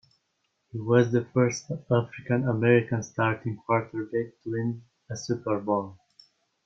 [0.71, 4.81] He was the first African-American starting quarterback to win
[5.11, 5.99] a Super Bowl.